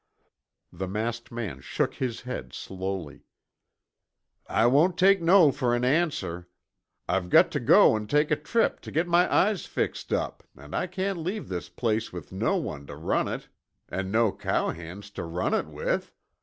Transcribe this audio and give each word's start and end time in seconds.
The 0.73 0.87
masked 0.87 1.31
man 1.31 1.61
shook 1.61 1.93
his 1.93 2.21
head 2.21 2.53
slowly. 2.53 3.21
"I 4.47 4.65
won't 4.65 4.97
take 4.97 5.21
'no' 5.21 5.51
fer 5.51 5.75
an 5.75 5.85
answer. 5.85 6.47
I've 7.07 7.29
got 7.29 7.51
tuh 7.51 7.59
go 7.59 7.95
an' 7.95 8.07
take 8.07 8.31
a 8.31 8.35
trip 8.35 8.81
tuh 8.81 8.89
git 8.89 9.07
my 9.07 9.31
eyes 9.31 9.67
fixed 9.67 10.11
up 10.11 10.41
an' 10.57 10.73
I 10.73 10.87
cain't 10.87 11.19
leave 11.19 11.49
this 11.49 11.69
place 11.69 12.11
with 12.11 12.31
no 12.31 12.57
one 12.57 12.87
tuh 12.87 12.95
run 12.95 13.27
it 13.27 13.47
an' 13.89 14.09
no 14.09 14.31
cowhands 14.31 15.11
tuh 15.11 15.21
run 15.25 15.53
it 15.53 15.67
with. 15.67 16.11